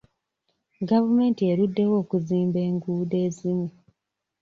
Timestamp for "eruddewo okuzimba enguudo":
1.51-3.15